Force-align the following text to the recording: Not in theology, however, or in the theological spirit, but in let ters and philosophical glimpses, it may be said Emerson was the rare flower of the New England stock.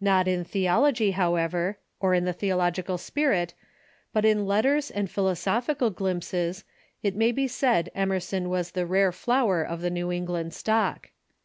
Not 0.00 0.26
in 0.26 0.42
theology, 0.42 1.12
however, 1.12 1.78
or 2.00 2.12
in 2.12 2.24
the 2.24 2.32
theological 2.32 2.98
spirit, 2.98 3.54
but 4.12 4.24
in 4.24 4.44
let 4.44 4.62
ters 4.62 4.90
and 4.90 5.08
philosophical 5.08 5.90
glimpses, 5.90 6.64
it 7.00 7.14
may 7.14 7.30
be 7.30 7.46
said 7.46 7.88
Emerson 7.94 8.48
was 8.48 8.72
the 8.72 8.86
rare 8.86 9.12
flower 9.12 9.62
of 9.62 9.80
the 9.80 9.90
New 9.90 10.10
England 10.10 10.52
stock. 10.52 11.10